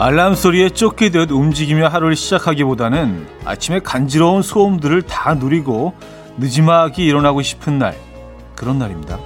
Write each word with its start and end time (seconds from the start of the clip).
알람 0.00 0.36
소리에 0.36 0.68
쫓기듯 0.68 1.32
움직이며 1.32 1.88
하루를 1.88 2.14
시작하기보다는 2.14 3.26
아침에 3.44 3.80
간지러운 3.80 4.42
소음들을 4.42 5.02
다 5.02 5.34
누리고 5.34 5.92
늦지막이 6.38 7.04
일어나고 7.04 7.42
싶은 7.42 7.80
날 7.80 7.96
그런 8.54 8.78
날입니다. 8.78 9.18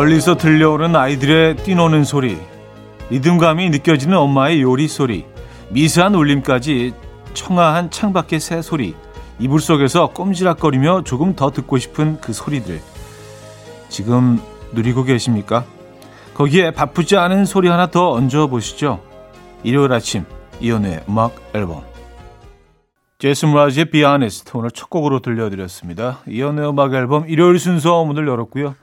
멀리서 0.00 0.38
들려오는 0.38 0.96
아이들의 0.96 1.56
뛰노는 1.56 2.04
소리, 2.04 2.38
리듬감이 3.10 3.68
느껴지는 3.68 4.16
엄마의 4.16 4.62
요리 4.62 4.88
소리, 4.88 5.26
미세한 5.68 6.14
울림까지 6.14 6.94
청아한 7.34 7.90
창밖의 7.90 8.40
새 8.40 8.62
소리, 8.62 8.94
이불 9.38 9.60
속에서 9.60 10.06
꼼지락거리며 10.06 11.04
조금 11.04 11.36
더 11.36 11.50
듣고 11.50 11.76
싶은 11.76 12.18
그 12.22 12.32
소리들. 12.32 12.80
지금 13.90 14.40
누리고 14.72 15.04
계십니까? 15.04 15.66
거기에 16.32 16.70
바쁘지 16.70 17.18
않은 17.18 17.44
소리 17.44 17.68
하나 17.68 17.86
더 17.88 18.12
얹어 18.12 18.46
보시죠. 18.46 19.02
일요일 19.64 19.92
아침 19.92 20.24
이연우의 20.62 21.04
음악 21.10 21.34
앨범. 21.52 21.82
제이슨 23.18 23.52
라지의 23.52 23.90
Be 23.90 24.00
Honest 24.00 24.50
오늘 24.54 24.70
첫 24.70 24.88
곡으로 24.88 25.20
들려드렸습니다. 25.20 26.20
이연우의 26.26 26.70
음악 26.70 26.94
앨범 26.94 27.28
일요일 27.28 27.58
순서 27.58 28.02
문을 28.02 28.26
열었고요. 28.26 28.76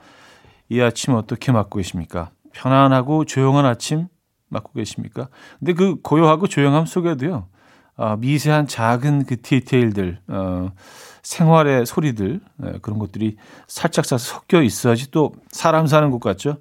이 0.69 0.81
아침 0.81 1.13
어떻게 1.15 1.51
맞고 1.51 1.77
계십니까? 1.77 2.31
편안하고 2.53 3.25
조용한 3.25 3.65
아침 3.65 4.07
맞고 4.49 4.73
계십니까? 4.73 5.29
근데 5.59 5.73
그 5.73 6.01
고요하고 6.01 6.47
조용함 6.47 6.85
속에도요, 6.85 7.47
어, 7.97 8.15
미세한 8.17 8.67
작은 8.67 9.25
그 9.25 9.41
디테일들, 9.41 10.19
어, 10.27 10.71
생활의 11.23 11.85
소리들, 11.85 12.39
네, 12.57 12.73
그런 12.81 12.99
것들이 12.99 13.37
살짝 13.67 14.05
섞여 14.05 14.61
있어야지 14.61 15.11
또 15.11 15.33
사람 15.49 15.87
사는 15.87 16.09
것 16.11 16.19
같죠? 16.19 16.57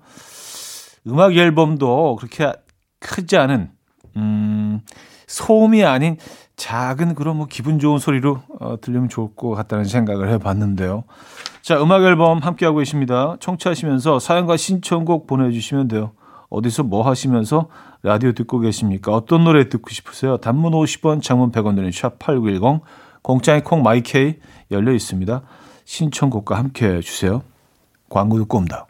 음악 1.06 1.36
앨범도 1.36 2.16
그렇게 2.16 2.52
크지 2.98 3.36
않은, 3.36 3.70
음, 4.16 4.80
소음이 5.26 5.84
아닌 5.84 6.16
작은 6.56 7.14
그런 7.14 7.36
뭐 7.36 7.46
기분 7.46 7.78
좋은 7.78 7.98
소리로 7.98 8.42
어, 8.60 8.76
들리면 8.80 9.08
좋을 9.08 9.34
것 9.36 9.50
같다는 9.50 9.84
생각을 9.84 10.30
해봤는데요. 10.30 11.04
자, 11.60 11.82
음악 11.82 12.02
앨범 12.02 12.38
함께하고 12.38 12.78
계십니다. 12.78 13.36
청취하시면서 13.40 14.18
사연과 14.18 14.56
신청곡 14.56 15.26
보내주시면 15.26 15.88
돼요. 15.88 16.12
어디서 16.48 16.84
뭐 16.84 17.06
하시면서 17.06 17.68
라디오 18.02 18.32
듣고 18.32 18.60
계십니까? 18.60 19.12
어떤 19.12 19.44
노래 19.44 19.68
듣고 19.68 19.90
싶으세요? 19.90 20.38
단문 20.38 20.72
50원, 20.72 21.22
장문 21.22 21.52
100원 21.52 21.76
드는 21.76 21.90
샵8910, 21.90 22.80
공짜의 23.22 23.64
콩 23.64 23.82
마이케이 23.82 24.36
열려 24.70 24.92
있습니다. 24.92 25.42
신청곡과 25.84 26.56
함께 26.56 26.86
해주세요. 26.86 27.42
광고 28.08 28.38
듣고 28.38 28.58
옵니다. 28.58 28.86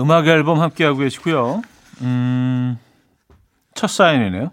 음악 0.00 0.26
앨범 0.26 0.60
함께하고 0.60 0.98
계시고요. 0.98 1.62
음, 2.02 2.78
첫 3.74 3.88
사연이네요. 3.88 4.50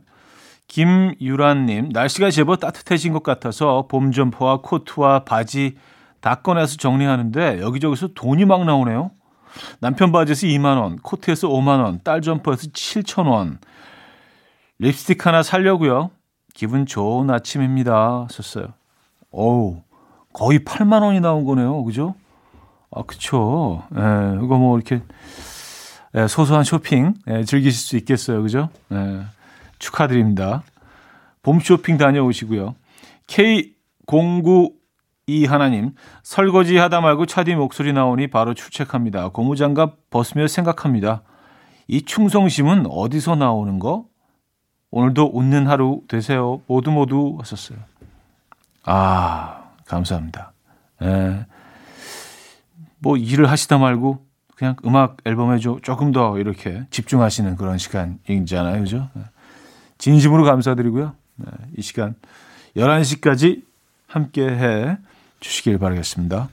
김유란님, 0.68 1.90
날씨가 1.94 2.32
제법 2.32 2.60
따뜻해진 2.60 3.14
것 3.14 3.24
같아서 3.24 3.86
봄 3.88 4.12
점퍼와 4.12 4.62
코트와 4.62 5.24
바지 5.24 5.78
다 6.20 6.36
꺼내서 6.36 6.78
정리하는데 6.78 7.62
여기저기서 7.62 8.10
돈이 8.16 8.46
막 8.46 8.66
나오네요. 8.66 9.12
남편 9.80 10.12
바지에서 10.12 10.48
2만 10.48 10.82
원, 10.82 10.98
코트에서 10.98 11.48
5만 11.48 11.82
원, 11.84 12.02
딸 12.04 12.22
점퍼에서 12.22 12.68
7천 12.68 13.28
원. 13.30 13.60
립스틱 14.80 15.26
하나 15.26 15.44
살려고요. 15.44 16.12
기분 16.54 16.86
좋은 16.86 17.30
아침입니다. 17.30 18.28
썼어요. 18.30 18.74
어우, 19.32 19.82
거의 20.34 20.60
8만 20.60 21.04
원이 21.04 21.20
나온 21.22 21.46
거네요. 21.46 21.84
그죠? 21.84 22.16
아, 22.96 23.04
그쵸. 23.04 23.84
예, 23.94 24.00
이거 24.44 24.58
뭐 24.58 24.78
이렇게 24.78 25.02
예, 26.16 26.28
소소한 26.28 26.64
쇼핑 26.64 27.14
예, 27.28 27.44
즐기실 27.44 27.74
수 27.74 27.98
있겠어요. 27.98 28.42
그죠? 28.42 28.70
예, 28.92 29.24
축하드립니다. 29.80 30.64
봄 31.44 31.60
쇼핑 31.60 31.98
다녀오시고요. 31.98 32.74
K09 33.28 34.74
이 35.28 35.46
하나님 35.46 35.94
설거지 36.24 36.78
하다 36.78 37.02
말고 37.02 37.26
차디 37.26 37.56
목소리 37.56 37.92
나오니 37.92 38.28
바로 38.28 38.54
출첵합니다. 38.54 39.30
고무장갑 39.30 40.10
벗으며 40.10 40.48
생각합니다. 40.48 41.24
이 41.88 42.04
충성심은 42.04 42.86
어디서 42.90 43.36
나오는 43.36 43.78
거? 43.78 44.06
오늘도 44.92 45.32
웃는 45.34 45.68
하루 45.68 46.02
되세요. 46.08 46.62
모두 46.68 46.92
모두 46.92 47.36
하셨어요. 47.40 47.80
아 48.86 49.72
감사합니다. 49.86 50.54
예. 51.02 51.46
뭐 53.06 53.18
일을 53.18 53.52
하시다 53.52 53.78
말고 53.78 54.26
그냥 54.56 54.76
음악 54.84 55.18
앨범에 55.26 55.60
조금 55.60 56.12
더 56.12 56.40
이렇게 56.40 56.88
집중하시는 56.90 57.56
그런 57.56 57.78
시간이잖아요. 57.78 58.82
그죠? 58.82 59.10
예. 59.16 59.22
진심으로 60.00 60.44
감사드리고요. 60.44 61.14
네, 61.36 61.46
이 61.78 61.84
시간 61.84 62.16
11시까지 62.76 63.62
함께 64.08 64.42
해 64.42 64.98
주시길 65.40 65.78
바라겠습니다. 65.78 66.50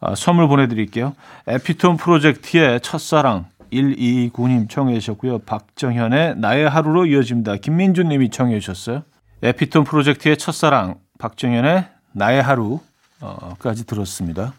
아, 0.00 0.14
선물 0.14 0.48
보내드릴게요. 0.48 1.14
에피톤 1.46 1.98
프로젝트의 1.98 2.80
첫사랑 2.80 3.44
129님 3.70 4.70
청해 4.70 4.94
주셨고요. 5.00 5.40
박정현의 5.40 6.36
나의 6.38 6.66
하루로 6.66 7.04
이어집니다. 7.04 7.56
김민준 7.56 8.08
님이 8.08 8.30
청해 8.30 8.58
주셨어요. 8.58 9.02
에피톤 9.42 9.84
프로젝트의 9.84 10.38
첫사랑 10.38 10.94
박정현의 11.18 11.88
나의 12.12 12.42
하루까지 12.42 13.84
들었습니다. 13.84 14.54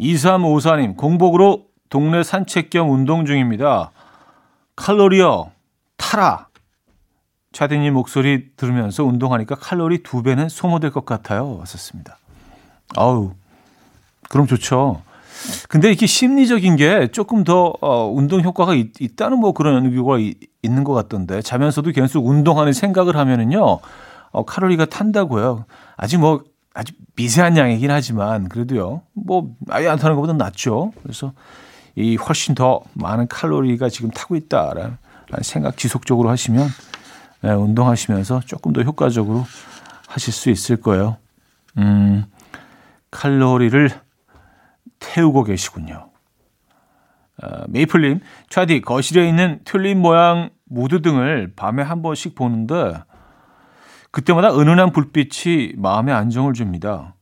2354님, 0.00 0.96
공복으로 0.96 1.66
동네 1.88 2.22
산책 2.22 2.70
겸 2.70 2.90
운동 2.90 3.24
중입니다. 3.24 3.90
칼로리요, 4.74 5.52
타라. 5.96 6.48
차디님 7.52 7.94
목소리 7.94 8.50
들으면서 8.56 9.04
운동하니까 9.04 9.54
칼로리 9.54 10.02
두 10.02 10.22
배는 10.22 10.50
소모될 10.50 10.90
것 10.90 11.06
같아요. 11.06 11.56
왔었습니다. 11.58 12.18
아우, 12.96 13.32
그럼 14.28 14.46
좋죠. 14.46 15.00
근데 15.68 15.88
이렇게 15.88 16.06
심리적인 16.06 16.76
게 16.76 17.08
조금 17.08 17.44
더 17.44 17.74
어, 17.80 18.10
운동 18.10 18.40
효과가 18.42 18.74
있, 18.74 19.16
다는 19.16 19.38
뭐 19.38 19.52
그런 19.52 19.84
연구가 19.84 20.18
있, 20.18 20.36
있는 20.62 20.84
것 20.84 20.92
같던데 20.94 21.42
자면서도 21.42 21.92
계속 21.92 22.26
운동하는 22.26 22.72
생각을 22.72 23.16
하면은요 23.16 23.78
어, 24.32 24.44
칼로리가 24.44 24.86
탄다고요. 24.86 25.64
아직 25.96 26.18
뭐 26.18 26.42
아주 26.76 26.92
미세한 27.16 27.56
양이긴 27.56 27.90
하지만 27.90 28.50
그래도요. 28.50 29.00
뭐 29.14 29.56
아예 29.70 29.88
안 29.88 29.98
타는 29.98 30.14
것보다 30.14 30.34
낫죠. 30.34 30.92
그래서 31.02 31.32
이 31.94 32.16
훨씬 32.16 32.54
더 32.54 32.82
많은 32.92 33.28
칼로리가 33.28 33.88
지금 33.88 34.10
타고 34.10 34.36
있다라는 34.36 34.98
생각 35.40 35.78
지속적으로 35.78 36.28
하시면 36.28 36.68
네, 37.40 37.52
운동하시면서 37.52 38.40
조금 38.44 38.74
더 38.74 38.82
효과적으로 38.82 39.46
하실 40.06 40.34
수 40.34 40.50
있을 40.50 40.76
거예요. 40.76 41.16
음, 41.78 42.26
칼로리를 43.10 43.88
태우고 44.98 45.44
계시군요. 45.44 46.10
어, 47.42 47.48
메이플님, 47.68 48.20
차디 48.50 48.82
거실에 48.82 49.26
있는 49.26 49.60
튤립 49.64 49.96
모양 49.96 50.50
무드 50.66 51.00
등을 51.00 51.54
밤에 51.56 51.82
한 51.82 52.02
번씩 52.02 52.34
보는데 52.34 53.02
그때마다 54.16 54.58
은은한 54.58 54.92
불빛이 54.92 55.74
마음에 55.76 56.10
안정을 56.10 56.54
줍니다. 56.54 57.14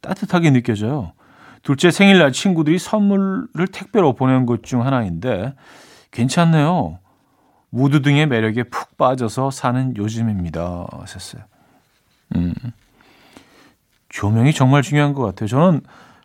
따뜻하게 0.00 0.50
느껴져요. 0.50 1.12
둘째 1.62 1.90
생일날 1.90 2.32
친구들이 2.32 2.78
선물을 2.78 3.66
택배로 3.70 4.14
보낸 4.14 4.46
것 4.46 4.62
중 4.62 4.82
하나인데 4.82 5.54
괜찮네요. 6.10 7.00
무드 7.68 8.00
등의 8.00 8.28
매력에 8.28 8.62
푹 8.62 8.96
빠져서 8.96 9.50
사는 9.50 9.94
요즘입니다. 9.94 10.86
하셨어요. 10.90 11.42
음. 12.36 12.54
조명이 14.08 14.54
정말 14.54 14.80
중요한 14.80 15.12
것 15.12 15.22
같아요. 15.24 15.48
저는 15.48 15.82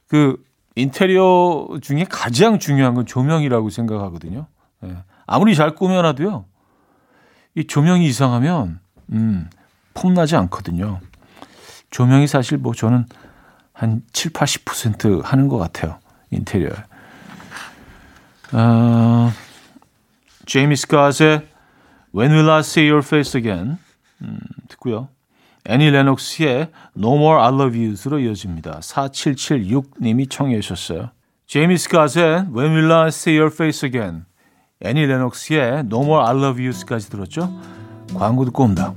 그 0.07 0.41
인테리어 0.77 1.67
중에 1.81 2.05
가장 2.09 2.59
중요한 2.59 2.93
건 2.93 3.05
조명이라고 3.05 3.69
생각하거든요. 3.69 4.47
예. 4.85 4.95
아무리 5.27 5.53
잘 5.53 5.75
꾸며놔도요, 5.75 6.45
이 7.55 7.67
조명이 7.67 8.05
이상하면, 8.05 8.79
음, 9.11 9.49
폼나지 9.93 10.35
않거든요. 10.35 10.99
조명이 11.89 12.27
사실 12.27 12.57
뭐 12.57 12.73
저는 12.73 13.05
한 13.73 14.01
7, 14.13 14.31
80% 14.31 15.23
하는 15.23 15.47
것 15.47 15.57
같아요. 15.57 15.99
인테리어에. 16.31 16.73
어, 18.53 19.31
제이미 20.45 20.75
스카스의 20.75 21.47
When 22.15 22.31
Will 22.31 22.49
I 22.49 22.59
See 22.59 22.87
Your 22.89 23.05
Face 23.05 23.37
Again 23.37 23.77
음, 24.21 24.39
듣고요. 24.69 25.09
애니 25.65 25.89
레녹스의 25.91 26.69
No 26.97 27.15
More 27.15 27.41
I 27.41 27.53
Love 27.53 27.79
You로 27.79 28.19
이어집니다. 28.19 28.79
4776님이 28.79 30.29
청해 30.29 30.59
주셨어요. 30.59 31.11
제이미 31.47 31.77
스카스의 31.77 32.47
When 32.55 32.71
Will 32.71 32.91
I 32.91 33.07
See 33.07 33.37
Your 33.37 33.53
Face 33.53 33.87
Again 33.87 34.25
애니 34.83 35.05
레녹스의 35.05 35.79
No 35.79 36.03
More 36.03 36.25
I 36.27 36.35
Love 36.35 36.65
You까지 36.65 37.09
들었죠. 37.09 37.51
광고 38.13 38.45
듣고 38.45 38.63
옵니다. 38.63 38.93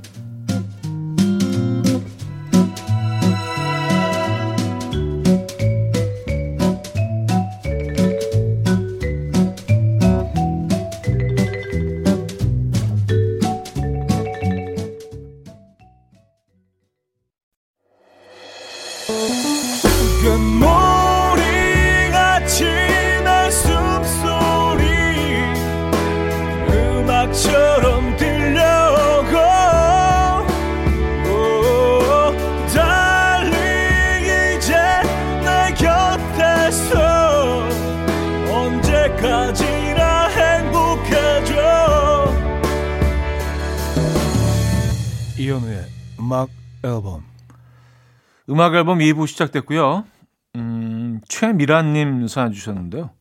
음악 46.19 46.49
앨범. 46.83 47.23
음악 48.49 48.75
앨범 48.75 48.99
2부 48.99 49.27
시작됐고요. 49.27 50.03
음, 50.55 51.21
최미란님 51.29 52.27
사연 52.27 52.51
주셨는데요. 52.51 53.11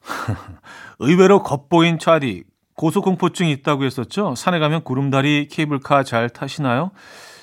의외로 1.00 1.42
겉보인 1.42 1.98
차디 1.98 2.44
고소공포증이 2.76 3.52
있다고 3.52 3.84
했었죠. 3.84 4.34
산에 4.34 4.58
가면 4.58 4.84
구름다리 4.84 5.48
케이블카 5.48 6.02
잘 6.02 6.30
타시나요? 6.30 6.92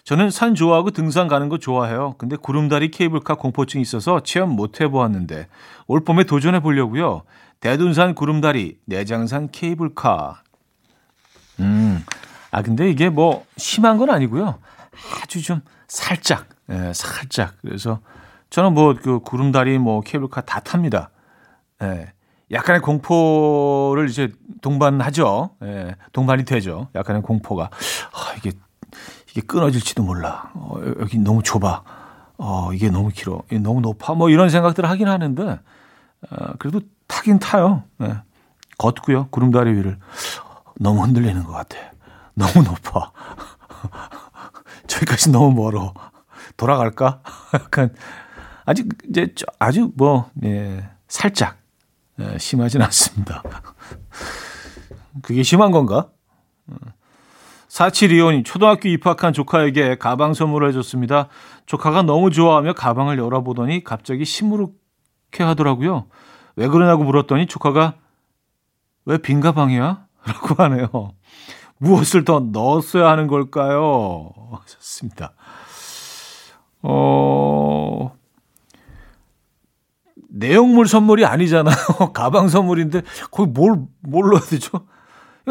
저는 0.04 0.32
산 0.32 0.56
좋아하고 0.56 0.90
등산 0.92 1.28
가는 1.28 1.48
거 1.48 1.58
좋아해요. 1.60 2.16
근데 2.18 2.36
구름다리 2.36 2.90
케이블카 2.90 3.36
공포증이 3.36 3.82
있어서 3.84 4.22
체험 4.22 4.50
못 4.50 4.82
해보았는데 4.82 5.48
올 5.88 6.04
봄에 6.04 6.24
도전해 6.24 6.60
보려고요. 6.60 7.22
대둔산 7.60 8.16
구름다리, 8.16 8.78
내장산 8.86 9.52
케이블카. 9.52 10.42
음, 11.60 12.04
아, 12.52 12.62
근데 12.62 12.90
이게 12.90 13.10
뭐 13.10 13.46
심한 13.58 13.98
건 13.98 14.10
아니고요. 14.10 14.60
아주 15.24 15.42
좀 15.42 15.62
살짝, 15.88 16.48
예, 16.70 16.92
살짝. 16.94 17.56
그래서 17.62 18.00
저는 18.50 18.74
뭐 18.74 18.94
그 18.96 19.20
구름다리 19.20 19.78
뭐 19.78 20.02
케이블카 20.02 20.42
다 20.42 20.60
탑니다. 20.60 21.10
예. 21.82 22.12
약간의 22.52 22.82
공포를 22.82 24.10
이제 24.10 24.30
동반하죠. 24.62 25.52
예, 25.64 25.96
동반이 26.12 26.44
되죠. 26.44 26.90
약간의 26.94 27.22
공포가. 27.22 27.70
아, 28.12 28.34
이게, 28.38 28.52
이게 29.30 29.40
끊어질지도 29.42 30.04
몰라. 30.04 30.52
어, 30.56 30.74
여기 31.00 31.18
너무 31.18 31.42
좁아. 31.44 31.84
어, 32.38 32.74
이게 32.74 32.90
너무 32.90 33.08
길어. 33.10 33.42
이게 33.48 33.58
너무 33.60 33.80
높아. 33.80 34.16
뭐 34.16 34.30
이런 34.30 34.50
생각들을 34.50 34.90
하긴 34.90 35.08
하는데, 35.08 35.44
어, 36.30 36.54
그래도 36.60 36.82
타긴 37.08 37.40
타요. 37.40 37.84
예. 38.04 38.18
걷고요. 38.78 39.28
구름다리 39.30 39.72
위를. 39.74 39.98
너무 40.78 41.04
흔들리는 41.04 41.44
것 41.46 41.54
같아. 41.54 41.78
너무 42.42 42.66
높아. 42.68 43.12
저기까지 44.88 45.32
너무 45.32 45.52
멀어. 45.54 45.94
돌아갈까? 46.58 47.22
약간 47.54 47.94
아직 48.66 48.88
이제 49.10 49.34
아주 49.60 49.92
뭐 49.96 50.30
예, 50.44 50.90
살짝 51.08 51.58
예, 52.20 52.38
심하진 52.38 52.82
않습니다. 52.82 53.44
그게 55.22 55.44
심한 55.44 55.72
건가? 55.72 56.10
4725님, 57.70 58.44
초등학교 58.46 58.90
입학한 58.90 59.34
조카에게 59.34 59.98
가방 59.98 60.34
선물을 60.34 60.68
해줬습니다. 60.70 61.30
조카가 61.66 62.04
너무 62.04 62.30
좋아하며 62.30 62.74
가방을 62.74 63.18
열어보더니 63.18 63.84
갑자기 63.84 64.26
시무룩해 64.26 64.74
하더라고요. 65.40 66.08
왜 66.58 66.68
그러냐고 66.68 67.04
물었더니 67.06 67.48
조카가 67.48 67.96
왜 69.06 69.18
빈 69.18 69.40
가방이야? 69.40 70.06
라고 70.26 70.62
하네요. 70.64 71.14
무엇을 71.82 72.26
더 72.26 72.40
넣었어야 72.40 73.10
하는 73.10 73.26
걸까요? 73.26 74.32
좋습니다. 74.68 75.34
어, 76.84 78.16
내용물 80.30 80.88
선물이 80.88 81.26
아니잖아요. 81.26 81.76
가방 82.14 82.50
선물인데, 82.50 83.02
거기 83.32 83.50
뭘, 83.50 83.82
뭘 84.02 84.30
넣어야 84.30 84.42
되죠? 84.42 84.86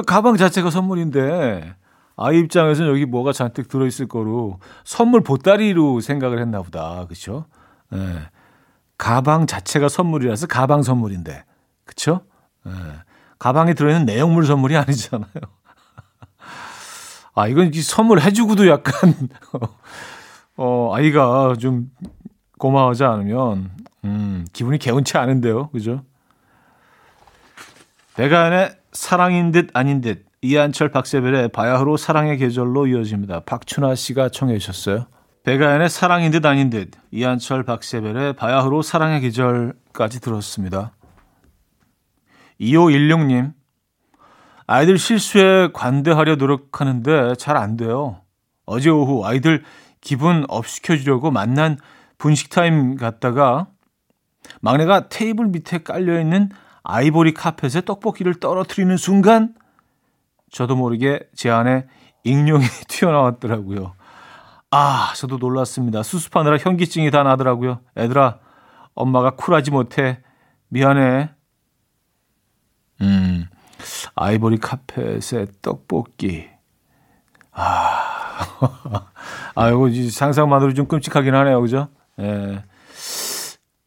가방 0.07 0.37
자체가 0.37 0.71
선물인데, 0.71 1.75
아이 2.17 2.39
입장에서는 2.39 2.89
여기 2.93 3.07
뭐가 3.07 3.33
잔뜩 3.33 3.69
들어있을 3.69 4.07
거로 4.07 4.61
선물 4.85 5.23
보따리로 5.23 6.01
생각을 6.01 6.39
했나 6.39 6.63
보다. 6.63 7.07
그쵸? 7.09 7.47
예. 7.93 8.29
가방 8.99 9.47
자체가 9.47 9.89
선물이라서 9.89 10.47
가방 10.47 10.83
선물인데. 10.83 11.45
그쵸? 11.85 12.21
예. 12.67 12.71
가방에 13.39 13.75
들어있는 13.75 14.05
내용물 14.05 14.45
선물이 14.45 14.77
아니잖아요. 14.77 15.60
아, 17.41 17.49
이건 17.49 17.73
선물 17.73 18.21
해주고도 18.21 18.69
약간, 18.69 18.93
어, 20.59 20.93
아이가 20.95 21.55
좀 21.59 21.91
고마워하지 22.59 23.05
않으면, 23.05 23.71
음, 24.05 24.45
기분이 24.53 24.77
개운치 24.77 25.17
않은데요. 25.17 25.71
그죠? 25.71 26.03
배가연의 28.15 28.77
사랑인 28.93 29.53
듯 29.53 29.71
아닌 29.73 30.03
듯, 30.03 30.27
이한철 30.43 30.91
박세별의 30.91 31.49
바야흐로 31.49 31.97
사랑의 31.97 32.37
계절로 32.37 32.87
이어집니다. 32.87 33.41
박춘아 33.41 33.95
씨가 33.95 34.29
청해 34.29 34.59
주셨어요. 34.59 35.07
백아연의 35.45 35.89
사랑인 35.89 36.33
듯 36.33 36.45
아닌 36.45 36.69
듯, 36.69 36.91
이한철 37.11 37.63
박세별의 37.63 38.35
바야흐로 38.35 38.83
사랑의 38.83 39.23
계절까지 39.23 40.21
들었습니다. 40.21 40.93
2516님, 42.61 43.55
아이들 44.73 44.99
실수에 44.99 45.71
관대하려 45.73 46.37
노력하는데 46.37 47.35
잘 47.35 47.57
안 47.57 47.77
돼요. 47.77 48.21
어제 48.67 48.89
오후 48.89 49.27
아이들 49.27 49.65
기분 50.01 50.45
up 50.49 50.65
시켜주려고 50.65 51.33
만난 51.33 51.77
분식 52.19 52.51
타임 52.51 52.95
갔다가 52.95 53.67
막내가 54.61 55.09
테이블 55.09 55.49
밑에 55.49 55.79
깔려 55.83 56.21
있는 56.21 56.51
아이보리 56.85 57.35
카펫에 57.35 57.81
떡볶이를 57.85 58.35
떨어뜨리는 58.35 58.97
순간 58.97 59.55
저도 60.53 60.77
모르게 60.77 61.19
제 61.35 61.51
안에 61.51 61.89
익룡이 62.23 62.65
튀어나왔더라고요. 62.87 63.95
아, 64.71 65.13
저도 65.17 65.39
놀랐습니다. 65.39 66.05
수습하느라 66.05 66.59
현기증이 66.59 67.11
다 67.11 67.25
나더라고요. 67.25 67.81
애들아, 67.97 68.39
엄마가 68.95 69.31
쿨하지 69.35 69.73
못해. 69.73 70.21
미안해. 70.69 71.31
음, 73.01 73.47
아이보리 74.15 74.59
카펫에 74.59 75.47
떡볶이. 75.63 76.49
아, 77.53 78.41
아, 79.55 79.69
이거 79.71 79.89
상상만으로 80.11 80.75
좀 80.75 80.87
끔찍하긴 80.87 81.35
하네요. 81.35 81.61
그죠? 81.61 81.89
예. 82.21 82.65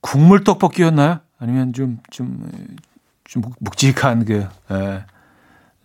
국물 0.01 0.43
떡볶이였나요? 0.43 1.19
아니면 1.39 1.73
좀, 1.73 2.00
좀, 2.12 2.47
좀 3.23 3.43
묵직한 3.59 4.25
그, 4.25 4.47
예. 4.71 5.05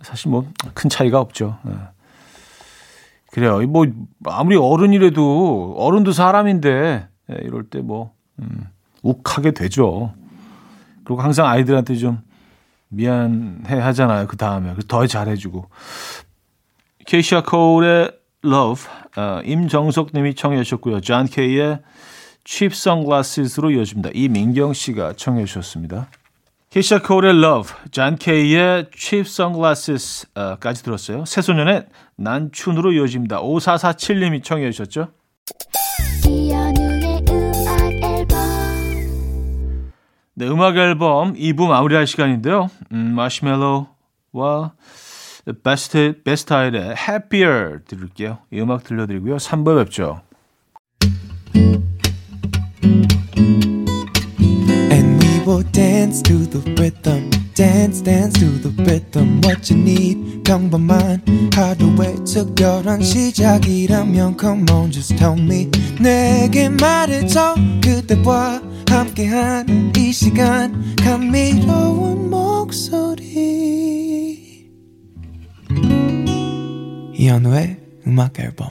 사실 0.02 0.30
뭐 0.30 0.44
큰 0.74 0.90
차이가 0.90 1.20
없죠. 1.20 1.58
예. 1.68 1.72
그래요. 3.32 3.60
뭐, 3.66 3.86
아무리 4.26 4.56
어른이라도, 4.56 5.74
어른도 5.78 6.12
사람인데, 6.12 7.08
예, 7.30 7.34
이럴 7.42 7.64
때 7.64 7.80
뭐, 7.80 8.12
음, 8.38 8.68
욱하게 9.02 9.50
되죠. 9.52 10.14
그리고 11.04 11.20
항상 11.22 11.46
아이들한테 11.46 11.96
좀 11.96 12.22
미안해 12.88 13.78
하잖아요. 13.78 14.26
그 14.26 14.36
다음에. 14.36 14.74
더 14.86 15.06
잘해주고. 15.06 15.68
케이샤 17.06 17.42
코울의 17.42 18.12
Love, 18.44 18.86
어, 19.16 19.40
임정석 19.44 20.10
님이 20.14 20.34
청해 20.34 20.62
주셨고요. 20.62 21.00
존 21.00 21.26
케이의 21.26 21.80
Cheap 22.44 22.74
Sunglasses로 22.74 23.70
이어집니다. 23.72 24.10
이민경 24.14 24.72
씨가 24.72 25.14
청해 25.14 25.44
주셨습니다. 25.44 26.08
키샤 26.70 27.02
코의 27.02 27.36
Love, 27.42 27.72
잔 27.90 28.16
케이의 28.16 28.86
Cheap 28.94 29.28
Sunglasses까지 29.28 30.82
들었어요. 30.82 31.24
새소년의 31.24 31.86
난춘으로 32.16 32.92
이어집니다. 32.92 33.40
5447님이 33.40 34.42
청해 34.44 34.70
주셨죠. 34.70 35.08
네, 40.38 40.46
음악 40.46 40.76
앨범 40.76 41.34
2부 41.34 41.66
마무리할 41.66 42.06
시간인데요. 42.06 42.70
음, 42.92 43.12
마시멜로와 43.16 44.72
베스트 45.64 46.22
베스타일의 46.22 46.94
Happier 46.96 47.80
들을게요. 47.84 48.38
이 48.52 48.60
음악 48.60 48.84
들려드리고요. 48.84 49.38
3부에 49.38 49.84
뵙죠. 49.84 50.20
And 54.92 55.24
we 55.24 55.40
will 55.44 55.64
dance 55.72 56.22
to 56.22 56.48
the 56.48 56.62
rhythm. 56.76 57.37
Dance 57.58 58.00
dance 58.04 58.38
to 58.38 58.46
the 58.62 58.70
rhythm 58.84 59.40
what 59.42 59.74
you 59.74 59.82
need. 59.82 60.44
평범한 60.44 61.20
하루의 61.52 62.24
특별한 62.24 63.02
시작이라면 63.02 64.36
come 64.38 64.64
on 64.70 64.92
just 64.92 65.16
tell 65.16 65.36
me. 65.36 65.68
내게 66.00 66.68
말해줘 66.68 67.56
그대와 67.82 68.62
함께한 68.88 69.92
이 69.96 70.12
시간. 70.12 70.94
감미로운 71.02 72.30
목소리. 72.30 73.26
이현우의 77.14 77.80
음악 78.06 78.38
앨범. 78.38 78.68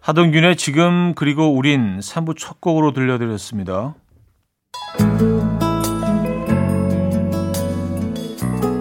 하동균의 0.00 0.56
지금 0.56 1.14
그리고 1.14 1.54
우린 1.54 2.00
3부 2.00 2.36
첫 2.36 2.60
곡으로 2.60 2.92
들려드렸습니다. 2.92 3.94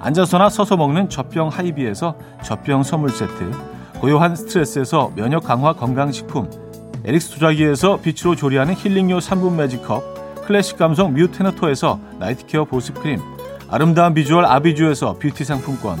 앉아서나 0.00 0.48
서서 0.48 0.76
먹는 0.76 1.08
젖병 1.08 1.48
하이비에서 1.48 2.16
젖병 2.44 2.82
선물 2.82 3.10
세트 3.10 3.50
고요한 4.00 4.36
스트레스에서 4.36 5.12
면역 5.16 5.44
강화 5.44 5.72
건강식품 5.72 6.50
에릭스 7.04 7.30
도자기에서 7.30 8.00
빛으로 8.00 8.36
조리하는 8.36 8.74
힐링요 8.74 9.18
3분 9.18 9.54
매직컵 9.54 10.46
클래식 10.46 10.78
감성 10.78 11.12
뮤테너토에서 11.14 12.00
나이트케어 12.18 12.64
보습크림 12.64 13.20
아름다운 13.70 14.14
비주얼 14.14 14.44
아비주에서 14.44 15.18
뷰티 15.18 15.44
상품권 15.44 15.98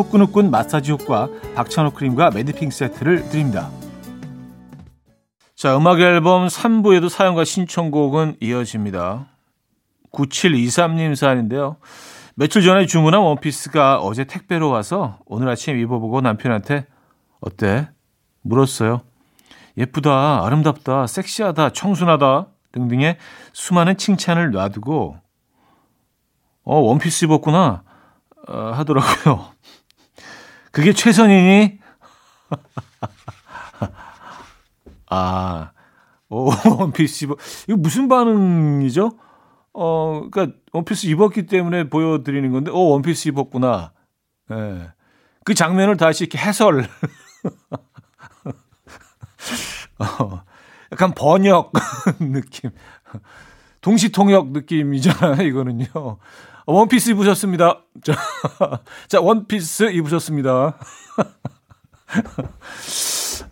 후끈후끈 0.00 0.50
마사지 0.50 0.92
효과 0.92 1.28
박찬호 1.54 1.90
크림과 1.90 2.30
매디핑 2.30 2.70
세트를 2.70 3.28
드립니다. 3.28 3.70
자, 5.54 5.76
음악 5.76 6.00
앨범 6.00 6.46
3부에도 6.46 7.10
사연과 7.10 7.44
신청곡은 7.44 8.36
이어집니다. 8.40 9.26
9723님 10.12 11.14
사연인데요. 11.14 11.76
며칠 12.40 12.62
전에 12.62 12.86
주문한 12.86 13.20
원피스가 13.20 14.00
어제 14.00 14.24
택배로 14.24 14.70
와서 14.70 15.18
오늘 15.26 15.50
아침 15.50 15.78
입어보고 15.78 16.22
남편한테 16.22 16.86
어때? 17.38 17.90
물었어요. 18.40 19.02
예쁘다, 19.76 20.46
아름답다, 20.46 21.06
섹시하다, 21.06 21.74
청순하다 21.74 22.46
등등의 22.72 23.18
수많은 23.52 23.98
칭찬을 23.98 24.52
놔두고 24.52 25.18
어, 26.64 26.76
원피스 26.76 27.26
입었구나 27.26 27.82
어, 28.48 28.70
하더라고요. 28.72 29.52
그게 30.72 30.94
최선이니? 30.94 31.78
아, 35.10 35.72
오, 36.30 36.50
원피스 36.78 37.26
입어. 37.26 37.36
이거 37.68 37.76
무슨 37.76 38.08
반응이죠? 38.08 39.10
어, 39.72 40.28
그니까 40.30 40.56
원피스 40.72 41.06
입었기 41.06 41.46
때문에 41.46 41.88
보여드리는 41.88 42.50
건데, 42.52 42.70
어, 42.70 42.78
원피스 42.78 43.28
입었구나. 43.28 43.92
예. 44.50 44.54
네. 44.54 44.88
그 45.44 45.54
장면을 45.54 45.96
다시 45.96 46.24
이렇게 46.24 46.38
해설. 46.38 46.86
어, 49.98 50.42
약간 50.92 51.12
번역 51.14 51.72
느낌. 52.20 52.70
동시통역 53.80 54.50
느낌이잖아요, 54.50 55.42
이거는요. 55.46 56.18
원피스 56.66 57.10
입으셨습니다. 57.10 57.82
자, 58.02 58.14
자 59.08 59.20
원피스 59.20 59.90
입으셨습니다. 59.92 60.76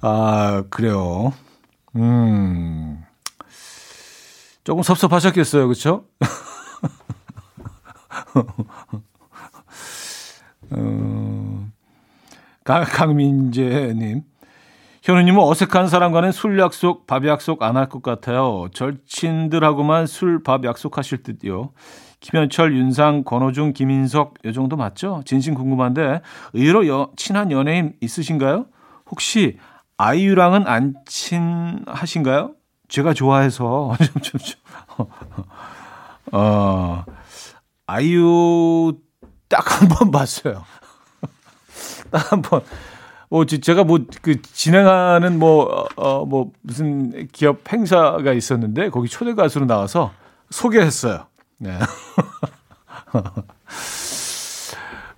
아, 0.00 0.64
그래요. 0.70 1.32
음. 1.96 3.02
조금 4.68 4.82
섭섭하셨겠어요. 4.82 5.66
그렇죠? 5.66 6.04
어, 10.70 11.66
강민재님. 12.64 14.24
현우님은 15.02 15.42
어색한 15.42 15.88
사람과는 15.88 16.32
술 16.32 16.58
약속, 16.58 17.06
밥 17.06 17.26
약속 17.26 17.62
안 17.62 17.78
할 17.78 17.88
것 17.88 18.02
같아요. 18.02 18.68
절친들하고만 18.74 20.06
술, 20.06 20.42
밥 20.42 20.66
약속하실 20.66 21.22
듯요. 21.22 21.72
김현철, 22.20 22.76
윤상, 22.76 23.24
권호중, 23.24 23.72
김인석 23.72 24.34
요 24.44 24.52
정도 24.52 24.76
맞죠? 24.76 25.22
진심 25.24 25.54
궁금한데 25.54 26.20
의외로 26.52 26.86
여, 26.88 27.10
친한 27.16 27.50
연예인 27.50 27.94
있으신가요? 28.02 28.66
혹시 29.10 29.56
아이유랑은 29.96 30.66
안 30.66 30.94
친하신가요? 31.06 32.52
제가 32.88 33.14
좋아해서 33.14 33.94
좀, 34.04 34.20
좀, 34.22 34.40
좀. 34.40 34.57
어, 36.32 37.04
아이유 37.86 38.98
딱 39.48 39.64
한 39.82 39.88
번 39.88 40.10
봤어요. 40.12 40.64
딱 42.10 42.32
한 42.32 42.42
번. 42.42 42.62
뭐 43.30 43.44
제가 43.44 43.84
뭐 43.84 43.98
그 44.22 44.40
진행하는 44.42 45.38
뭐어뭐 45.38 45.86
어, 45.96 46.24
뭐 46.24 46.52
무슨 46.62 47.28
기업 47.28 47.70
행사가 47.70 48.32
있었는데 48.32 48.90
거기 48.90 49.08
초대 49.08 49.34
가수로 49.34 49.66
나와서 49.66 50.12
소개했어요. 50.50 51.26
네. 51.58 51.78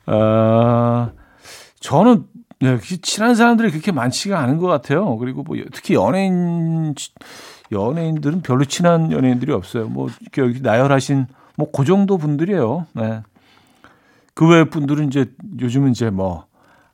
아, 0.06 1.10
저는 1.80 2.26
네, 2.60 2.78
친한 3.02 3.34
사람들이 3.34 3.70
그렇게 3.70 3.90
많지가 3.92 4.38
않은 4.38 4.58
것 4.58 4.66
같아요. 4.66 5.16
그리고 5.16 5.42
뭐 5.42 5.56
특히 5.72 5.94
연예인 5.94 6.94
연예인들은 7.72 8.42
별로 8.42 8.64
친한 8.64 9.12
연예인들이 9.12 9.52
없어요. 9.52 9.88
뭐 9.88 10.08
여기 10.38 10.60
나열하신 10.60 11.26
뭐 11.56 11.70
그 11.72 11.84
정도 11.84 12.18
분들이에요. 12.18 12.86
네. 12.94 13.22
그 14.34 14.46
외 14.46 14.64
분들은 14.64 15.08
이제 15.08 15.26
요즘은 15.60 15.90
이제 15.92 16.10
뭐 16.10 16.46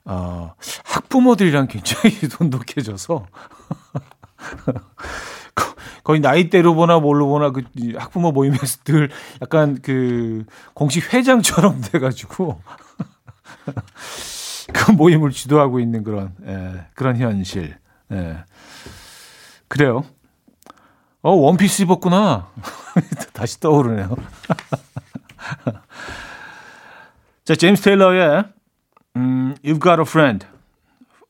어, 0.04 0.54
학부모들이랑 0.84 1.68
굉장히 1.68 2.16
돈독해져서 2.30 3.26
거의 6.04 6.20
나이대로 6.20 6.74
보나 6.74 6.98
뭘로 7.00 7.26
보나 7.26 7.50
그 7.50 7.62
학부모 7.96 8.30
모임에서들 8.32 9.10
약간 9.42 9.78
그 9.82 10.44
공식 10.74 11.12
회장처럼 11.12 11.80
돼가지고 11.80 12.60
그 14.72 14.90
모임을 14.92 15.30
주도하고 15.30 15.80
있는 15.80 16.02
그런 16.04 16.34
예, 16.46 16.86
그런 16.94 17.16
현실. 17.16 17.76
예. 18.12 18.38
그래요. 19.68 20.04
어, 21.22 21.30
원피스 21.32 21.82
입었구나. 21.82 22.50
다시 23.32 23.58
떠오르네요. 23.60 24.14
자, 27.44 27.54
제임스 27.54 27.82
테일러의 27.82 28.44
음, 29.16 29.54
You've 29.64 29.82
Got 29.82 30.00
a 30.00 30.04
Friend. 30.06 30.46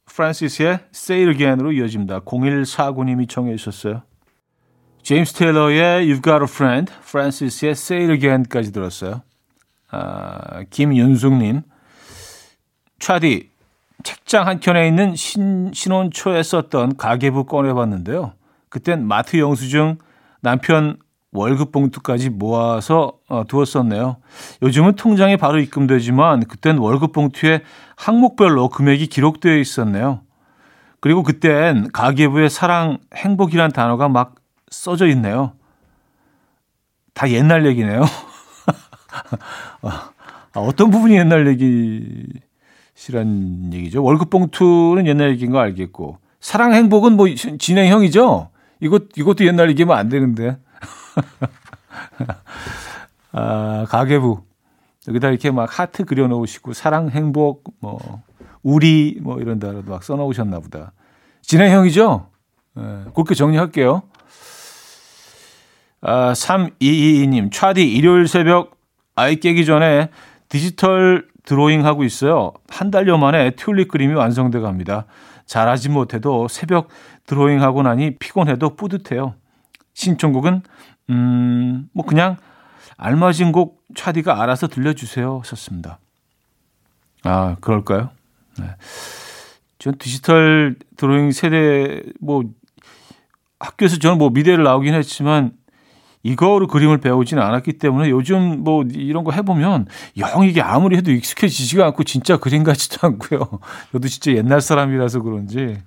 프란시스의 0.06 0.80
Say 0.94 1.24
It 1.24 1.32
Again으로 1.32 1.72
이어집니다. 1.72 2.20
0149님이 2.20 3.28
청해 3.28 3.56
주셨어요. 3.56 4.02
제임스 5.02 5.34
테일러의 5.34 6.06
You've 6.06 6.24
Got 6.24 6.40
a 6.40 6.48
Friend, 6.48 6.92
프란시스의 7.02 7.72
Say 7.72 8.04
It 8.04 8.14
Again까지 8.14 8.72
들었어요. 8.72 9.22
아, 9.90 10.64
김윤숙님, 10.70 11.62
차디, 12.98 13.50
책장 14.02 14.46
한켠에 14.46 14.86
있는 14.86 15.16
신, 15.16 15.70
신혼초에 15.72 16.42
썼던 16.42 16.96
가계부 16.96 17.44
꺼내봤는데요. 17.44 18.32
그땐 18.68 19.06
마트 19.06 19.38
영수증, 19.38 19.98
남편 20.40 20.98
월급 21.32 21.72
봉투까지 21.72 22.30
모아서 22.30 23.18
어, 23.28 23.44
두었었네요. 23.46 24.16
요즘은 24.62 24.96
통장에 24.96 25.36
바로 25.36 25.58
입금되지만 25.58 26.44
그땐 26.44 26.78
월급 26.78 27.12
봉투에 27.12 27.62
항목별로 27.96 28.68
금액이 28.68 29.08
기록되어 29.08 29.56
있었네요. 29.56 30.22
그리고 31.00 31.22
그땐 31.22 31.90
가계부에 31.92 32.48
사랑, 32.48 32.98
행복이란 33.14 33.72
단어가 33.72 34.08
막 34.08 34.36
써져 34.70 35.06
있네요. 35.08 35.52
다 37.12 37.30
옛날 37.30 37.66
얘기네요. 37.66 38.02
아, 39.82 40.10
어떤 40.54 40.90
부분이 40.90 41.16
옛날 41.16 41.46
얘기 41.48 42.24
시란 42.96 43.72
얘기죠? 43.74 44.02
월급 44.02 44.30
봉투는 44.30 45.06
옛날 45.06 45.30
얘기인 45.30 45.52
거 45.52 45.58
알겠고 45.58 46.18
사랑 46.40 46.74
행복은 46.74 47.12
뭐 47.12 47.26
진행형이죠. 47.34 48.50
이것 48.80 49.04
이것도 49.16 49.44
옛날 49.46 49.70
얘기면 49.70 49.96
안 49.96 50.08
되는데. 50.08 50.58
아, 53.32 53.84
가계부. 53.88 54.42
여기다 55.08 55.28
이렇게 55.28 55.50
막 55.50 55.78
하트 55.78 56.04
그려 56.04 56.26
놓으시고 56.26 56.72
사랑, 56.72 57.10
행복, 57.10 57.64
뭐 57.80 58.22
우리 58.62 59.18
뭐 59.22 59.40
이런 59.40 59.58
단어도 59.58 59.90
막 59.90 60.02
써 60.02 60.16
놓으셨나 60.16 60.60
보다. 60.60 60.92
진행형이죠? 61.42 62.28
예, 62.78 62.82
그렇게 63.14 63.34
정리할게요. 63.34 64.02
아, 66.00 66.32
3222님, 66.32 67.52
차디 67.52 67.88
일요일 67.88 68.26
새벽 68.26 68.76
아이 69.14 69.36
깨기 69.36 69.64
전에 69.64 70.10
디지털 70.48 71.28
드로잉 71.46 71.86
하고 71.86 72.04
있어요. 72.04 72.52
한 72.68 72.90
달여 72.90 73.16
만에 73.16 73.52
튤립 73.52 73.88
그림이 73.88 74.12
완성돼 74.12 74.60
갑니다. 74.60 75.06
잘하지 75.46 75.88
못해도 75.88 76.48
새벽 76.48 76.88
드로잉 77.26 77.62
하고 77.62 77.82
나니 77.82 78.16
피곤해도 78.16 78.76
뿌듯해요. 78.76 79.34
신청곡은 79.94 80.62
음, 81.08 81.88
뭐 81.92 82.04
그냥 82.04 82.36
알맞은 82.98 83.52
곡 83.52 83.82
차디가 83.94 84.42
알아서 84.42 84.66
들려주세요. 84.66 85.42
썼습니다. 85.44 85.98
아, 87.22 87.56
그럴까요? 87.60 88.10
네. 88.58 88.66
전 89.78 89.98
디지털 89.98 90.76
드로잉 90.96 91.30
세대, 91.32 92.02
뭐, 92.20 92.44
학교에서 93.58 93.98
저는 93.98 94.18
뭐 94.18 94.30
미대를 94.30 94.64
나오긴 94.64 94.94
했지만, 94.94 95.52
이거로 96.26 96.66
그림을 96.66 96.98
배우지는 96.98 97.40
않았기 97.40 97.74
때문에 97.74 98.10
요즘 98.10 98.64
뭐 98.64 98.84
이런 98.90 99.22
거 99.22 99.30
해보면 99.30 99.86
영 100.18 100.44
이게 100.44 100.60
아무리 100.60 100.96
해도 100.96 101.12
익숙해지지가 101.12 101.86
않고 101.86 102.02
진짜 102.02 102.36
그림 102.36 102.64
같지도 102.64 103.06
않고요. 103.06 103.60
저도 103.92 104.08
진짜 104.08 104.32
옛날 104.32 104.60
사람이라서 104.60 105.22
그런지. 105.22 105.78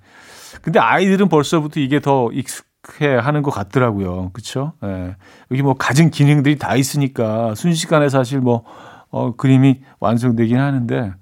근데 0.62 0.78
아이들은 0.78 1.28
벌써부터 1.28 1.80
이게 1.80 2.00
더 2.00 2.30
익숙, 2.32 2.66
해 3.02 3.14
하는 3.14 3.42
것 3.42 3.50
같더라고요. 3.50 4.30
그렇죠? 4.32 4.72
예. 4.82 5.14
여기 5.50 5.60
뭐 5.62 5.74
가진 5.74 6.10
기능들이 6.10 6.56
다 6.56 6.76
있으니까 6.76 7.54
순식간에 7.54 8.08
사실 8.08 8.40
뭐 8.40 8.64
어, 9.10 9.36
그림이 9.36 9.82
완성되긴 10.00 10.58
하는데 10.58 11.12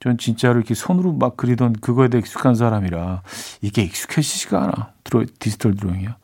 전 0.00 0.16
진짜로 0.16 0.56
이렇게 0.56 0.72
손으로 0.72 1.12
막 1.12 1.36
그리던 1.36 1.74
그거에 1.74 2.08
대해 2.08 2.20
익숙한 2.20 2.54
사람이라 2.54 3.22
이게 3.60 3.82
익숙해지지가 3.82 4.62
않아. 4.62 4.92
드로, 5.04 5.26
디지털 5.38 5.74
드로잉이요. 5.74 6.14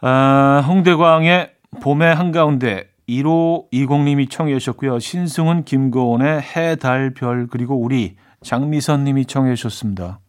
아, 0.00 0.64
홍대광의 0.66 1.50
봄의 1.80 2.14
한가운데 2.14 2.88
1호 3.08 3.70
20님이 3.72 4.30
청해 4.30 4.58
주셨고요. 4.58 4.98
신승훈 4.98 5.64
김고은의 5.64 6.42
해, 6.42 6.76
달, 6.76 7.12
별 7.12 7.46
그리고 7.50 7.76
우리 7.76 8.16
장미선 8.42 9.04
님이 9.04 9.26
청해 9.26 9.54
주셨습니다. 9.54 10.20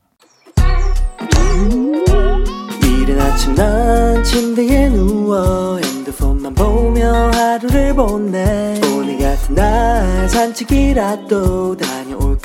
이른 2.83 3.21
아침 3.21 3.55
난 3.55 4.23
침대에 4.23 4.89
누워 4.89 5.77
핸드폰만 5.77 6.53
보며 6.55 7.11
하루를 7.33 7.93
보내 7.93 8.79
오늘 8.95 9.17
같은 9.19 9.55
날 9.55 10.27
산책이라도 10.29 11.77
다 11.77 11.94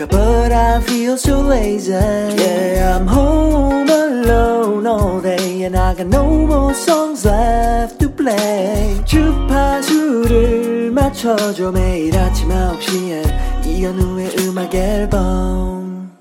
녀올까 0.00 0.06
But 0.08 0.52
I 0.52 0.80
feel 0.82 1.14
so 1.14 1.40
lazy 1.46 1.92
Yeah 1.92 2.96
I'm 2.96 3.06
home 3.06 3.88
alone 3.88 4.86
all 4.86 5.20
day 5.20 5.64
And 5.64 5.76
I 5.76 5.94
got 5.94 6.06
no 6.06 6.24
more 6.46 6.72
songs 6.72 7.26
left 7.26 7.98
to 7.98 8.14
play 8.14 9.04
주파수를 9.04 10.90
맞춰줘 10.92 11.72
매일 11.72 12.16
아침 12.16 12.48
9시에 12.48 13.66
이현우의 13.66 14.36
음악 14.40 14.74
앨범 14.74 16.12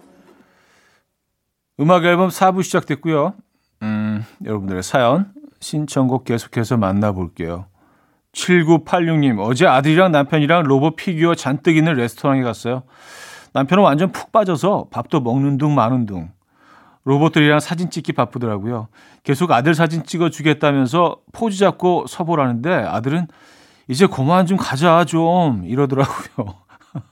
음악 1.80 2.04
앨범 2.04 2.30
4부 2.30 2.63
시작됐고요 2.63 3.34
음, 3.82 4.26
여러분들의 4.44 4.84
사연, 4.84 5.32
신청곡 5.62 6.26
계속해서 6.26 6.76
만나볼게요. 6.76 7.68
7986님, 8.34 9.39
어제 9.39 9.65
아들이랑 9.65 10.12
남편이랑 10.12 10.63
로봇 10.63 10.98
피규어 10.98 11.34
잔뜩 11.34 11.78
있는 11.78 11.94
레스토랑에 11.94 12.44
갔어요. 12.44 12.84
남편은 13.54 13.84
완전 13.84 14.12
푹 14.12 14.32
빠져서 14.32 14.88
밥도 14.92 15.22
먹는 15.22 15.58
둥 15.58 15.76
마는 15.76 16.06
둥. 16.06 16.32
로봇들이랑 17.06 17.60
사진 17.60 17.90
찍기 17.90 18.14
바쁘더라고요. 18.14 18.88
계속 19.24 19.52
아들 19.52 19.74
사진 19.74 20.04
찍어 20.04 20.30
주겠다면서 20.30 21.18
포즈 21.32 21.58
잡고 21.58 22.06
서보라는데 22.08 22.72
아들은 22.74 23.28
이제 23.88 24.06
그만 24.06 24.46
좀 24.46 24.58
가자 24.58 25.06
좀 25.06 25.64
이러더라고요. 25.66 26.56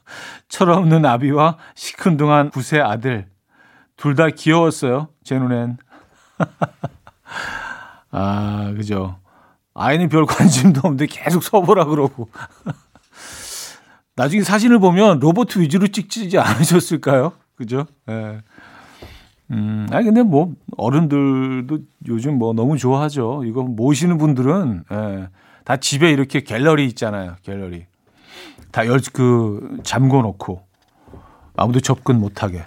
철없는 0.50 1.06
아비와 1.06 1.58
시큰둥한 1.76 2.52
구세 2.52 2.80
아들. 2.80 3.28
둘 3.96 4.16
다 4.16 4.30
귀여웠어요. 4.30 5.08
제 5.24 5.40
눈엔. 5.40 5.78
아, 8.12 8.74
그죠. 8.76 9.18
아이는 9.74 10.10
별 10.10 10.26
관심도 10.26 10.82
없는데 10.84 11.08
계속 11.08 11.44
서보라 11.44 11.86
그러고. 11.86 12.30
나중에 14.18 14.42
사진을 14.42 14.80
보면 14.80 15.20
로봇 15.20 15.56
위주로 15.58 15.88
찍지 15.88 16.38
않으셨을까요? 16.40 17.34
그죠? 17.56 17.86
예. 18.10 18.14
네. 18.14 18.42
음, 19.52 19.88
아니, 19.92 20.06
근데 20.06 20.24
뭐, 20.24 20.54
어른들도 20.76 21.78
요즘 22.08 22.38
뭐 22.38 22.52
너무 22.54 22.78
좋아하죠. 22.78 23.44
이거 23.46 23.64
모시는 23.64 24.18
분들은, 24.18 24.84
예, 24.92 25.30
다 25.64 25.78
집에 25.78 26.12
이렇게 26.12 26.42
갤러리 26.42 26.86
있잖아요. 26.88 27.36
갤러리. 27.44 27.86
다 28.72 28.86
열, 28.88 29.00
그, 29.14 29.78
잠궈 29.84 30.22
놓고. 30.24 30.64
아무도 31.56 31.80
접근 31.80 32.20
못하게. 32.20 32.64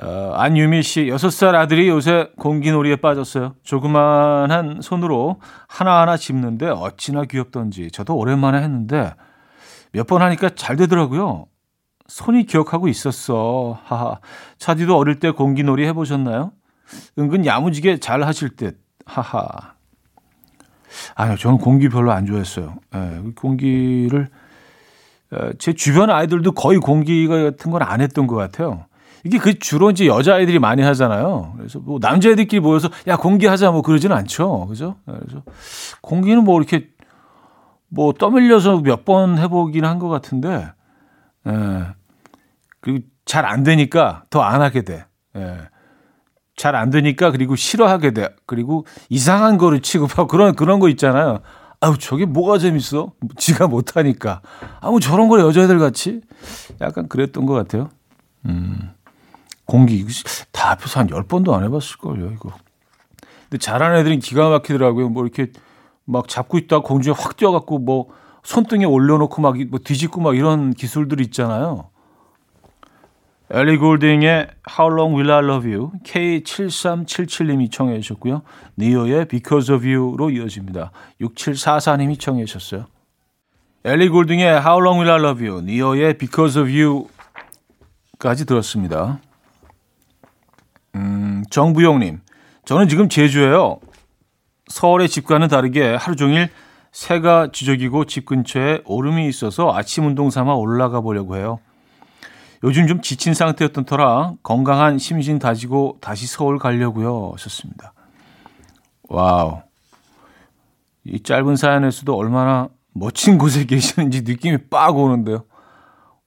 어, 0.00 0.32
안유미 0.36 0.82
씨, 0.84 1.08
여섯 1.08 1.30
살 1.30 1.56
아들이 1.56 1.88
요새 1.88 2.30
공기놀이에 2.38 2.96
빠졌어요. 2.96 3.56
조그만한 3.64 4.80
손으로 4.80 5.40
하나하나 5.66 6.16
집는데 6.16 6.68
어찌나 6.68 7.24
귀엽던지. 7.24 7.90
저도 7.90 8.16
오랜만에 8.16 8.62
했는데 8.62 9.12
몇 9.92 10.06
번 10.06 10.22
하니까 10.22 10.50
잘 10.54 10.76
되더라고요. 10.76 11.46
손이 12.08 12.46
기억하고 12.46 12.88
있었어. 12.88 13.78
하하. 13.84 14.18
차디도 14.58 14.96
어릴 14.96 15.18
때 15.20 15.30
공기놀이 15.30 15.86
해보셨나요? 15.86 16.52
은근 17.18 17.44
야무지게 17.44 17.98
잘 17.98 18.22
하실 18.22 18.56
듯. 18.56 18.80
하하. 19.04 19.46
아니요, 21.14 21.36
저는 21.36 21.58
공기 21.58 21.88
별로 21.88 22.12
안 22.12 22.24
좋아했어요. 22.24 22.76
예, 22.94 23.20
공기를, 23.36 24.28
어, 25.32 25.50
제 25.58 25.74
주변 25.74 26.08
아이들도 26.10 26.52
거의 26.52 26.78
공기 26.78 27.26
같은 27.28 27.70
건 27.70 27.82
안 27.82 28.00
했던 28.00 28.26
것 28.26 28.36
같아요. 28.36 28.86
이게 29.24 29.36
그 29.38 29.58
주로 29.58 29.90
이제 29.90 30.06
여자아이들이 30.06 30.58
많이 30.58 30.80
하잖아요. 30.82 31.54
그래서 31.58 31.78
뭐 31.80 31.98
남자애들끼리 32.00 32.60
모여서 32.60 32.88
야 33.06 33.16
공기 33.16 33.46
하자 33.46 33.70
뭐 33.70 33.82
그러지는 33.82 34.16
않죠. 34.16 34.66
그죠? 34.68 34.96
그래서 35.04 35.42
공기는 36.00 36.42
뭐 36.44 36.58
이렇게 36.58 36.88
뭐 37.90 38.12
떠밀려서 38.12 38.78
몇 38.80 39.04
번 39.04 39.38
해보긴 39.38 39.84
한 39.84 39.98
것 39.98 40.08
같은데, 40.08 40.70
예. 41.46 41.86
그리고 42.80 43.04
잘 43.24 43.44
안 43.46 43.62
되니까 43.62 44.24
더 44.30 44.42
안 44.42 44.60
하게 44.62 44.82
돼. 44.82 45.04
예. 45.36 45.58
잘 46.56 46.74
안 46.74 46.90
되니까 46.90 47.30
그리고 47.30 47.54
싫어하게 47.56 48.12
돼. 48.12 48.34
그리고 48.46 48.84
이상한 49.08 49.58
거를 49.58 49.80
취급하고 49.80 50.26
그런 50.26 50.54
그런 50.54 50.80
거 50.80 50.88
있잖아요. 50.88 51.40
아우 51.80 51.96
저게 51.96 52.26
뭐가 52.26 52.58
재밌어? 52.58 53.12
지가 53.36 53.68
못하니까. 53.68 54.42
아우 54.80 54.98
저런 54.98 55.28
걸 55.28 55.40
여자애들 55.40 55.78
같이 55.78 56.20
약간 56.80 57.08
그랬던 57.08 57.46
것 57.46 57.54
같아요. 57.54 57.90
음. 58.46 58.90
공기 59.64 60.04
다 60.50 60.70
앞에서 60.72 61.00
한 61.00 61.06
10번도 61.08 61.52
안 61.52 61.62
해봤을걸요, 61.64 62.32
이거. 62.32 62.50
근데 63.42 63.58
잘하는 63.58 63.98
애들은 64.00 64.18
기가 64.18 64.48
막히더라고요. 64.48 65.10
뭐 65.10 65.24
이렇게 65.24 65.52
막 66.08 66.26
잡고 66.26 66.58
있다가 66.58 66.82
공중에 66.82 67.14
확 67.16 67.36
뛰어갖고 67.36 67.78
뭐 67.78 68.08
손등에 68.42 68.84
올려놓고 68.86 69.42
막 69.42 69.56
뭐 69.68 69.78
뒤집고 69.78 70.20
막 70.20 70.36
이런 70.36 70.72
기술들 70.72 71.20
있잖아요. 71.20 71.90
엘리 73.50 73.78
골딩의 73.78 74.48
How 74.78 74.92
Long 74.94 75.14
Will 75.14 75.30
I 75.30 75.42
Love 75.44 75.72
You 75.72 75.92
K7377님이 76.04 77.70
청해 77.70 78.00
주셨고요. 78.00 78.42
니오의 78.76 79.26
Because 79.26 79.74
of 79.74 79.86
You로 79.86 80.30
이어집니다. 80.30 80.92
6744님이 81.20 82.20
청해 82.20 82.44
주셨어요. 82.44 82.86
엘리 83.84 84.08
골딩의 84.10 84.46
How 84.60 84.80
Long 84.82 85.00
Will 85.00 85.10
I 85.10 85.20
Love 85.20 85.46
You, 85.46 85.62
니오의 85.64 86.18
Because 86.18 86.60
of 86.60 86.70
You까지 86.70 88.44
들었습니다. 88.44 89.20
음, 90.94 91.42
정부용님, 91.50 92.20
저는 92.66 92.88
지금 92.88 93.08
제주에요. 93.08 93.78
서울의 94.68 95.08
집과는 95.08 95.48
다르게 95.48 95.94
하루 95.94 96.16
종일 96.16 96.48
새가 96.92 97.50
지저귀고 97.52 98.06
집 98.06 98.26
근처에 98.26 98.82
오름이 98.84 99.28
있어서 99.28 99.72
아침 99.74 100.06
운동 100.06 100.30
삼아 100.30 100.54
올라가 100.54 101.00
보려고 101.00 101.36
해요. 101.36 101.58
요즘 102.64 102.86
좀 102.86 103.00
지친 103.00 103.34
상태였던 103.34 103.84
터라 103.84 104.34
건강한 104.42 104.98
심신 104.98 105.38
다지고 105.38 105.98
다시 106.00 106.26
서울 106.26 106.58
가려고요. 106.58 107.32
하셨습니다. 107.34 107.92
wow. 109.08 109.62
이 111.04 111.22
짧은 111.22 111.56
사연에서도 111.56 112.14
얼마나 112.14 112.68
멋진 112.92 113.38
곳에 113.38 113.64
계시는지 113.64 114.22
느낌이 114.22 114.68
빡 114.68 114.96
오는데요. 114.96 115.44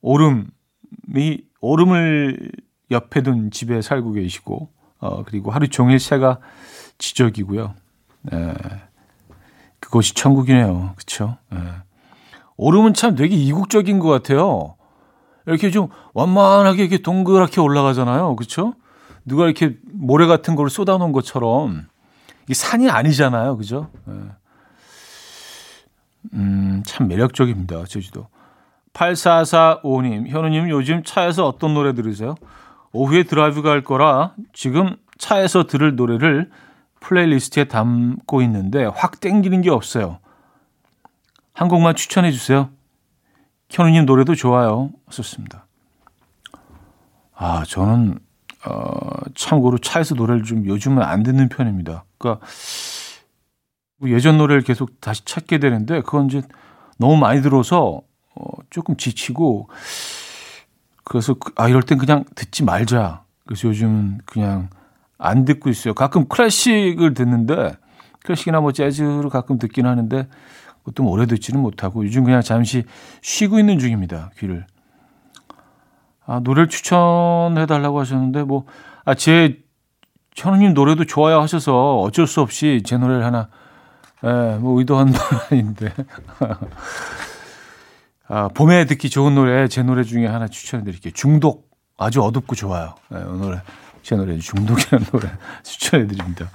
오름이, 0.01 1.43
오름을 1.59 2.51
옆에 2.89 3.21
둔 3.21 3.51
집에 3.51 3.81
살고 3.81 4.13
계시고, 4.13 4.69
어, 4.99 5.23
그리고 5.23 5.51
하루 5.51 5.67
종일 5.67 5.99
새가 5.99 6.39
지적이고요. 6.97 7.75
네. 8.23 8.53
그것이 9.79 10.13
천국이네요. 10.13 10.93
그쵸? 10.95 11.37
네. 11.49 11.59
오름은 12.57 12.93
참 12.93 13.15
되게 13.15 13.35
이국적인 13.35 13.99
것 13.99 14.09
같아요. 14.09 14.75
이렇게 15.45 15.71
좀 15.71 15.89
완만하게 16.13 16.83
이렇게 16.83 16.99
동그랗게 16.99 17.59
올라가잖아요. 17.59 18.35
그렇죠? 18.35 18.75
누가 19.25 19.45
이렇게 19.45 19.77
모래 19.91 20.27
같은 20.27 20.55
걸 20.55 20.69
쏟아놓은 20.69 21.11
것처럼 21.11 21.87
이게 22.43 22.53
산이 22.53 22.89
아니잖아요. 22.89 23.57
그죠? 23.57 23.89
네. 24.05 24.13
음, 26.33 26.83
참 26.85 27.07
매력적입니다. 27.07 27.85
제주도. 27.85 28.27
8445님, 28.93 30.27
현우님 30.27 30.69
요즘 30.69 31.03
차에서 31.03 31.47
어떤 31.47 31.73
노래 31.73 31.93
들으세요? 31.93 32.35
오후에 32.91 33.23
드라이브 33.23 33.61
갈 33.61 33.83
거라 33.83 34.33
지금 34.53 34.97
차에서 35.17 35.63
들을 35.63 35.95
노래를 35.95 36.49
playlist에 37.01 37.65
담고 37.65 38.41
있는데 38.43 38.85
확 38.85 39.19
땡기는 39.19 39.61
게 39.61 39.69
없어요. 39.69 40.19
한 41.53 41.67
곡만 41.67 41.95
추천해 41.95 42.31
주세요. 42.31 42.69
현우님 43.69 44.05
노래도 44.05 44.35
좋아요. 44.35 44.91
썼습니다. 45.09 45.65
아, 47.35 47.63
저는, 47.67 48.19
어, 48.65 48.99
참고로 49.35 49.79
차에서 49.79 50.15
노래를 50.15 50.43
좀 50.43 50.65
요즘은 50.65 51.03
안 51.03 51.23
듣는 51.23 51.49
편입니다. 51.49 52.05
그러니까 52.17 52.45
예전 54.03 54.37
노래를 54.37 54.61
계속 54.61 55.01
다시 55.01 55.25
찾게 55.25 55.59
되는데 55.59 56.01
그건 56.01 56.27
이제 56.27 56.41
너무 56.97 57.17
많이 57.17 57.41
들어서 57.41 58.01
어, 58.35 58.43
조금 58.69 58.95
지치고 58.95 59.69
그래서 61.03 61.33
그, 61.33 61.51
아 61.55 61.67
이럴 61.67 61.81
땐 61.81 61.97
그냥 61.97 62.23
듣지 62.35 62.63
말자. 62.63 63.23
그래서 63.45 63.67
요즘은 63.67 64.19
그냥 64.25 64.69
안 65.21 65.45
듣고 65.45 65.69
있어요. 65.69 65.93
가끔 65.93 66.27
클래식을 66.27 67.13
듣는데 67.13 67.77
클래식이나 68.23 68.59
뭐 68.59 68.71
재즈를 68.71 69.29
가끔 69.29 69.59
듣긴 69.59 69.85
하는데 69.85 70.27
그것도 70.79 71.07
오래 71.07 71.27
듣지는 71.27 71.61
못하고 71.61 72.03
요즘 72.03 72.23
그냥 72.23 72.41
잠시 72.41 72.83
쉬고 73.21 73.59
있는 73.59 73.77
중입니다. 73.77 74.31
귀를. 74.39 74.65
아, 76.25 76.39
노래를 76.39 76.69
추천해 76.69 77.67
달라고 77.67 77.99
하셨는데 77.99 78.43
뭐 78.43 78.65
아, 79.05 79.13
제 79.13 79.59
현우님 80.35 80.73
노래도 80.73 81.05
좋아요 81.05 81.39
하셔서 81.39 81.99
어쩔 81.99 82.25
수 82.25 82.41
없이 82.41 82.81
제 82.83 82.97
노래를 82.97 83.23
하나 83.23 83.49
예, 84.23 84.57
뭐 84.59 84.79
의도한 84.79 85.11
건 85.11 85.21
아닌데. 85.51 85.93
아, 88.27 88.47
봄에 88.47 88.85
듣기 88.85 89.09
좋은 89.11 89.35
노래 89.35 89.67
제 89.67 89.83
노래 89.83 90.03
중에 90.03 90.25
하나 90.25 90.47
추천해 90.47 90.83
드릴게요. 90.83 91.13
중독 91.13 91.69
아주 91.97 92.23
어둡고 92.23 92.55
좋아요. 92.55 92.95
예, 93.13 93.19
이 93.19 93.37
노래 93.37 93.61
제 94.03 94.15
노래 94.15 94.37
중독이라는 94.37 95.05
노래 95.11 95.29
추천해 95.63 96.07
드립니다. 96.07 96.49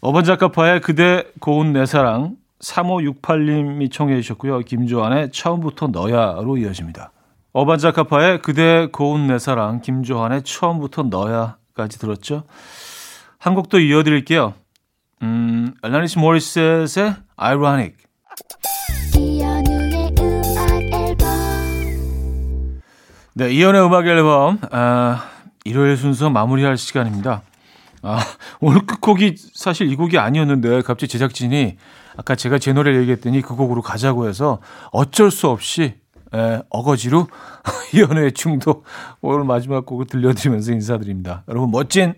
어반자카파의 0.00 0.80
그대 0.80 1.24
고운 1.40 1.72
내 1.72 1.86
사랑 1.86 2.36
3568님이 2.60 3.90
청해 3.92 4.20
주셨고요. 4.20 4.60
김조한의 4.60 5.30
처음부터 5.32 5.88
너야로 5.88 6.56
이어집니다. 6.58 7.12
어반자카파의 7.52 8.42
그대 8.42 8.88
고운 8.92 9.28
내 9.28 9.38
사랑, 9.38 9.80
김조한의 9.80 10.42
처음부터 10.42 11.04
너야까지 11.04 11.98
들었죠. 11.98 12.44
한곡더 13.38 13.78
이어드릴게요. 13.78 14.54
음, 15.22 15.72
알라니스 15.82 16.18
모리셋의 16.18 17.14
Ironic. 17.36 17.94
네, 23.34 23.50
이연의 23.50 23.84
음악 23.84 24.06
앨범 24.06 24.58
아, 24.70 25.28
일요일 25.66 25.96
순서 25.96 26.30
마무리할 26.30 26.76
시간입니다. 26.76 27.42
아, 28.02 28.18
오늘 28.60 28.86
끝곡이 28.86 29.34
사실 29.52 29.90
이 29.90 29.96
곡이 29.96 30.18
아니었는데 30.18 30.82
갑자기 30.82 31.08
제작진이 31.08 31.76
아까 32.16 32.36
제가 32.36 32.58
제 32.58 32.72
노래를 32.72 33.00
얘기했더니 33.00 33.42
그 33.42 33.56
곡으로 33.56 33.82
가자고 33.82 34.28
해서 34.28 34.60
어쩔 34.92 35.30
수 35.30 35.48
없이 35.48 35.94
에, 36.34 36.62
어거지로 36.70 37.28
이연의 37.94 38.32
중독 38.32 38.84
오늘 39.20 39.44
마지막 39.44 39.84
곡을 39.86 40.06
들려드리면서 40.06 40.72
인사드립니다. 40.72 41.42
여러분 41.48 41.70
멋진 41.70 42.14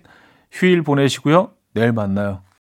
휴일 0.52 0.82
보내시고요. 0.82 1.50
내일 1.74 1.92
만나요. 1.92 2.42